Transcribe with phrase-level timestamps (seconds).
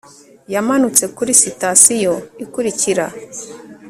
[0.53, 2.13] yamanutse kuri sitasiyo
[2.43, 3.05] ikurikira